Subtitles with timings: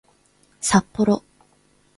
[0.59, 1.23] さっぽろ